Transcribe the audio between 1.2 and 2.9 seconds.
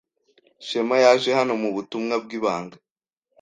hano mubutumwa bwibanga.